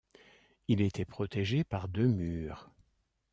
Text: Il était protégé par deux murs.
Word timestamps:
Il 0.67 0.81
était 0.81 1.05
protégé 1.05 1.63
par 1.63 1.87
deux 1.87 2.07
murs. 2.07 2.71